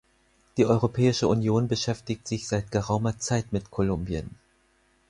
[0.57, 4.31] Die Europäische Union beschäftigt sich seit geraumer Zeit mit Kolumbien.